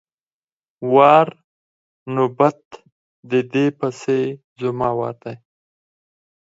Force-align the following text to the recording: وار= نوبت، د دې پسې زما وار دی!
وار= 0.93 1.27
نوبت، 2.15 2.61
د 3.29 3.31
دې 3.53 3.65
پسې 3.77 4.19
زما 4.59 4.89
وار 4.99 5.15
دی! 5.23 5.35